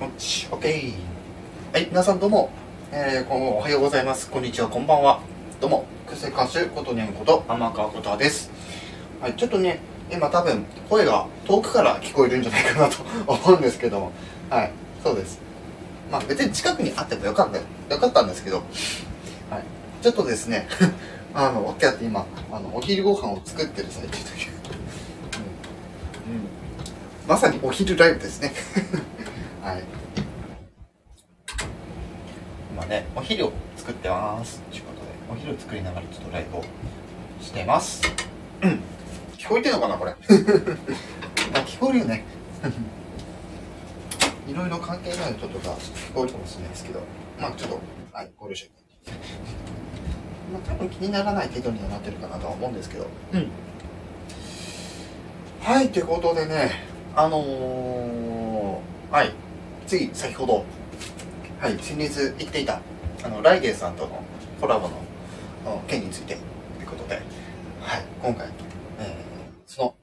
[0.00, 0.94] よし、OK。
[1.72, 2.50] はい、皆さんどうも、
[2.92, 4.30] えー、こんおはようございます。
[4.30, 5.20] こんにちは、こんばんは。
[5.60, 8.48] どうも、癖歌手ことねんこと、天川ことです。
[9.20, 14.12] はい、ちょっとね、今多分、声が遠くから聞こえるんじゃないかなと 思うんですけども、
[14.48, 14.70] はい、
[15.02, 15.40] そうです。
[16.12, 17.58] まあ別に近くにあってもよかった、
[17.92, 18.58] よかったんですけど、
[19.50, 19.64] はい、
[20.00, 20.68] ちょっとですね、
[21.34, 24.50] あの、わけあって今、あの、お昼ご飯を作ってる最中という。
[26.22, 26.34] うん。
[26.34, 26.48] うん。
[27.26, 28.52] まさにお昼ライブですね。
[29.68, 29.82] はい。
[32.72, 34.62] 今ね、お昼を作ってます。
[34.70, 36.64] ということで、お昼を作りながらちょっとライブを
[37.42, 38.00] してます。
[38.62, 38.80] うん。
[39.36, 40.12] 聞こえてるのかな、これ？
[41.52, 42.24] あ、聞こえるよね。
[44.48, 47.00] いろいろ関係ない音とか聞こえるかもしれないですけど、
[47.38, 47.78] まあちょっと、
[48.10, 48.68] はい、ご了承。
[50.50, 53.50] まあ多分気にならない程度にはなってるかなとは思うんですけど、うん。
[55.62, 56.70] はい、ということでね、
[57.14, 59.32] あのー、はい、
[59.88, 60.66] つい先ほど、
[61.58, 62.82] はい、先日言っていた、
[63.24, 64.22] あの、ライデーさんとの
[64.60, 64.88] コラボ
[65.64, 66.36] の件について、
[66.76, 67.14] ということで、
[67.80, 68.48] はい、今回、
[69.00, 69.14] えー、
[69.66, 69.94] その、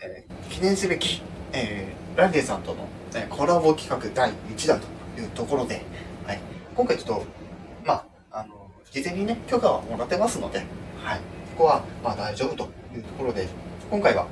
[0.00, 1.20] えー記念すべき、
[1.52, 5.82] えー、ライデーさんとの、えーコラボ企画第1弾というところで、
[6.24, 6.40] はい、
[6.76, 7.24] 今回ちょっと、
[7.84, 7.94] ま
[8.30, 10.60] あ、あの、事前にね、許可はもらってますので、
[11.02, 11.18] はい、
[11.56, 13.48] ここは、まあ大丈夫というところで、
[13.90, 14.28] 今回は、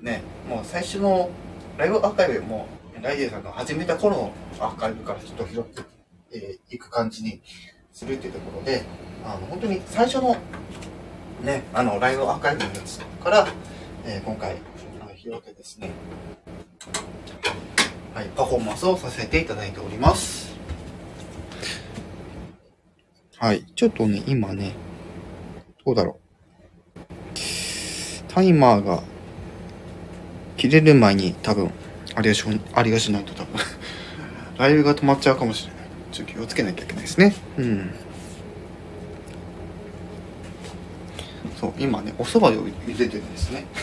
[0.00, 1.28] ね、もう最初の
[1.76, 2.66] ライブアーカイブも、
[3.02, 5.84] ライデーさんが始めた頃のアーカイブからちょっと拾ってい、
[6.34, 7.42] えーいく感じに
[7.92, 8.84] するっていうところで、
[9.24, 10.36] あの、本当に最初の、
[11.42, 13.48] ね、あの、ライブアーカイブのやつから、
[14.06, 14.56] えー今回、
[15.00, 15.90] あの拾ってですね、
[18.14, 20.52] はい、パフォーマンスをさせていただいております。
[23.36, 24.74] はい、ちょっとね、今ね、
[25.84, 26.20] どうだろ
[26.96, 27.02] う。
[28.28, 29.02] タイマーが
[30.56, 31.72] 切れる前に多分、
[32.14, 33.60] あれがし、あれがしないと多分、
[34.58, 35.82] ライブが止まっちゃうかもしれない。
[36.12, 37.34] ちょっと気をつけなきゃいけないですね。
[37.56, 37.90] うん。
[41.58, 43.66] そう、今ね、お蕎麦を茹でてるんですね。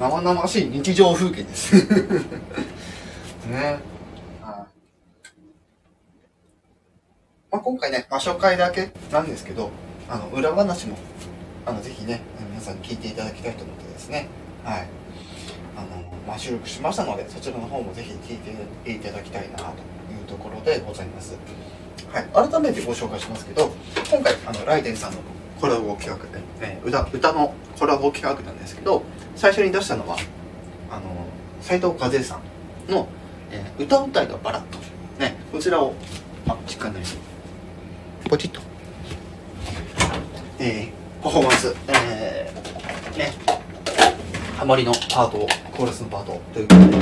[0.00, 1.74] 生々しい日常風景です。
[3.48, 3.78] ね。
[7.50, 9.70] まあ、今回ね、場所会だけなんですけど、
[10.08, 10.96] あの、裏話も、
[11.64, 14.28] あの、ぜひね、皆さんに聞いていただきたいと思ってですね、
[14.64, 14.88] はい。
[15.76, 15.86] あの、
[16.26, 18.38] まあ、収録しましたので、そちらの方もぜひ聞い
[18.84, 19.68] ていただきたいなとい
[20.20, 21.36] うところでございます。
[22.12, 22.50] はい。
[22.50, 23.70] 改めてご紹介しますけど、
[24.10, 25.18] 今回、あの、ライデンさんの
[25.60, 29.02] コラボ企画で、えー歌、歌のコラボ企画なんですけど、
[29.34, 30.16] 最初に出したのは、
[30.90, 31.02] あの、
[31.60, 32.36] 斉藤和恵さ
[32.88, 33.08] んの、
[33.50, 34.78] えー歌うたいのバラッと。
[35.18, 35.94] ね、こちらを、
[36.48, 37.18] あ、時間ないです。
[38.28, 38.60] ポチッと。
[40.58, 43.32] えー、パフォーマンス、えー、ね、
[44.56, 45.46] ハマりのパートを、
[45.76, 46.96] コーラスのパートということで、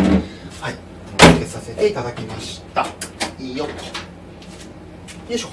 [0.60, 0.76] はい、
[1.14, 2.84] お届けさせていただきました。
[3.38, 3.64] いいよ。
[3.64, 3.70] よ
[5.30, 5.48] いしょ。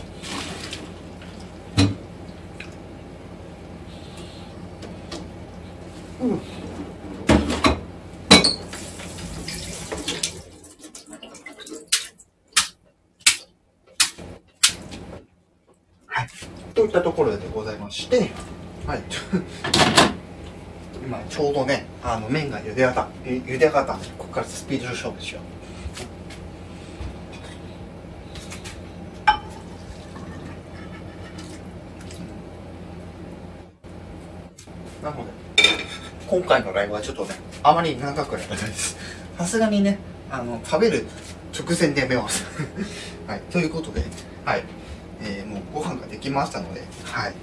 [6.21, 6.41] うん。
[16.07, 16.27] はい。
[16.73, 18.31] といったところでございまして、
[18.87, 19.03] はい。
[21.03, 25.61] 今ちょうどね、あの麺が茹で上がった、ゆ茹で上がったんで、ここからスピード勝負しよう。
[35.03, 35.31] なので、
[36.27, 37.33] 今回のライブはちょっとね、
[37.63, 38.95] あまり長くやらないです。
[39.37, 39.97] さすがにね、
[40.29, 41.05] あの、食べる
[41.57, 42.45] 直前でやめます。
[43.27, 43.41] はい。
[43.51, 44.03] ということで、
[44.45, 44.63] はい。
[45.23, 47.33] えーもうご飯ができましたので、はい。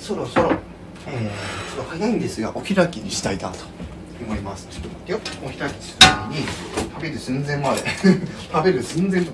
[0.00, 0.52] そろそろ、
[1.06, 3.58] えー、ちょっと早いんですが、お開きにしたいなと
[4.24, 4.66] 思います。
[4.70, 5.20] ちょっと待ってよ。
[5.44, 6.46] お開きする前に、
[6.94, 7.82] 食べる寸前まで、
[8.50, 9.32] 食べる寸前と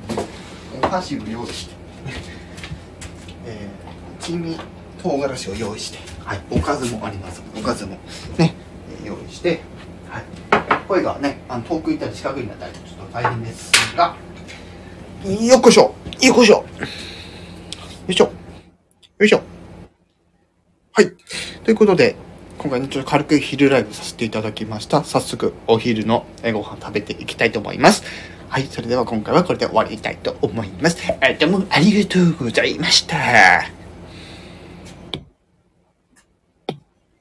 [0.82, 1.75] お箸を用意して、
[3.47, 4.59] えー、一味
[5.03, 7.43] 唐辛子を用意して、はい、おかずもあります。
[7.56, 7.96] おかずも
[8.37, 8.55] ね、
[9.05, 9.61] 用意して、
[10.11, 10.25] はい。
[10.88, 14.17] 声がね、あの遠く行ったり近くになったり、ちょっと大変ですが、
[15.25, 16.64] よっこいしょよっこいしょよ
[18.08, 18.25] いしょ
[19.19, 19.45] よいしょ
[20.96, 21.12] はい。
[21.62, 22.16] ということで、
[22.56, 25.04] 今回ね、ちょっと軽く昼ライブさせていただきました。
[25.04, 28.02] 早速、お昼のご飯食べていきたいと思います。
[28.48, 28.62] はい。
[28.62, 30.96] それでは今回はこれで終わりたいと思います。
[31.38, 33.75] どうもありがとうございました。